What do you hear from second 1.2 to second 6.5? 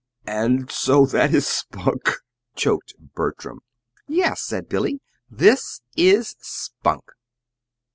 is Spunk!" choked Bertram. "Yes," said Billy. "This is